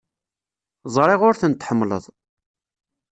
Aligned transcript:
Ẓriɣ 0.95 1.21
ur 1.27 1.35
ten-tḥemmleḍ. 1.41 2.03